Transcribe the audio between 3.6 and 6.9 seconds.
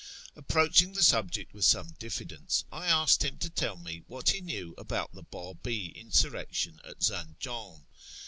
me what he knew about the Babi insur rection